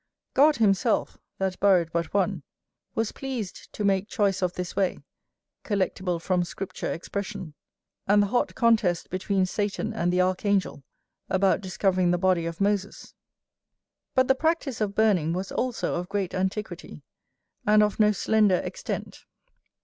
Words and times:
God 0.33 0.55
himself, 0.55 1.19
that 1.37 1.59
buried 1.59 1.91
but 1.91 2.11
one, 2.11 2.41
was 2.95 3.11
pleased 3.11 3.71
to 3.73 3.83
make 3.83 4.07
choice 4.07 4.41
of 4.41 4.53
this 4.55 4.75
way, 4.75 4.97
collectible 5.63 6.19
from 6.19 6.43
Scripture 6.43 6.91
expression, 6.91 7.53
and 8.07 8.23
the 8.23 8.33
hot 8.33 8.55
contest 8.55 9.11
between 9.11 9.45
Satan 9.45 9.93
and 9.93 10.11
the 10.11 10.19
archangel 10.19 10.81
about 11.29 11.61
discovering 11.61 12.09
the 12.09 12.17
body 12.17 12.47
of 12.47 12.59
Moses. 12.59 13.13
But 14.15 14.27
the 14.27 14.33
practice 14.33 14.81
of 14.81 14.95
burning 14.95 15.33
was 15.33 15.51
also 15.51 15.93
of 15.93 16.09
great 16.09 16.33
antiquity, 16.33 17.03
and 17.67 17.83
of 17.83 17.99
no 17.99 18.11
slender 18.11 18.57
extent. 18.57 19.25